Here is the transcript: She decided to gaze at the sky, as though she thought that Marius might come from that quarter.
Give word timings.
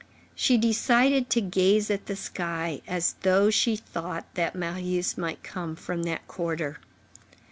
She 0.33 0.57
decided 0.57 1.29
to 1.29 1.41
gaze 1.41 1.91
at 1.91 2.07
the 2.07 2.15
sky, 2.15 2.81
as 2.87 3.13
though 3.21 3.51
she 3.51 3.75
thought 3.75 4.25
that 4.33 4.55
Marius 4.55 5.15
might 5.15 5.43
come 5.43 5.75
from 5.75 6.01
that 6.05 6.27
quarter. 6.27 6.79